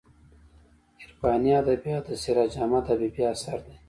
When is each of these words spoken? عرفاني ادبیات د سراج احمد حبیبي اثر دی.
عرفاني 1.01 1.51
ادبیات 1.61 2.03
د 2.07 2.11
سراج 2.23 2.51
احمد 2.59 2.83
حبیبي 2.91 3.23
اثر 3.33 3.57
دی. 3.65 3.75